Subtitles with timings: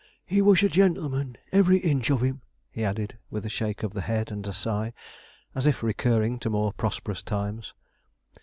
[0.25, 4.01] 'He was a gentleman, every inch of him,' he added, with a shake of the
[4.01, 4.93] head and a sigh,
[5.53, 7.75] as if recurring to more prosperous times.